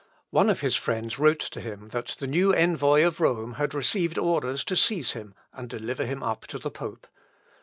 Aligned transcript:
One 0.31 0.49
of 0.49 0.61
his 0.61 0.75
friends 0.75 1.19
wrote 1.19 1.41
to 1.41 1.61
him, 1.61 1.89
that 1.89 2.15
the 2.17 2.25
new 2.25 2.51
envoy 2.51 3.05
of 3.05 3.19
Rome 3.19 3.53
had 3.61 3.75
received 3.75 4.17
orders 4.17 4.63
to 4.63 4.75
seize 4.75 5.11
him, 5.11 5.35
and 5.53 5.69
deliver 5.69 6.05
him 6.07 6.23
up 6.23 6.47
to 6.47 6.57
the 6.57 6.71
pope. 6.71 7.05